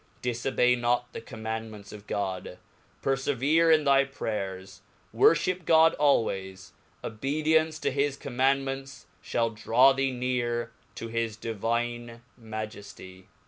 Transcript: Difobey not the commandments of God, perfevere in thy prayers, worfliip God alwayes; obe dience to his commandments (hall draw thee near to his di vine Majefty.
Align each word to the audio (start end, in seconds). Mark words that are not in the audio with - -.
Difobey 0.23 0.75
not 0.75 1.13
the 1.13 1.21
commandments 1.21 1.91
of 1.91 2.07
God, 2.07 2.57
perfevere 3.03 3.71
in 3.71 3.83
thy 3.83 4.03
prayers, 4.03 4.81
worfliip 5.15 5.63
God 5.63 5.95
alwayes; 5.99 6.71
obe 7.03 7.21
dience 7.21 7.79
to 7.81 7.91
his 7.91 8.17
commandments 8.17 9.05
(hall 9.31 9.51
draw 9.51 9.93
thee 9.93 10.09
near 10.11 10.71
to 10.95 11.09
his 11.09 11.37
di 11.37 11.51
vine 11.51 12.23
Majefty. 12.41 13.25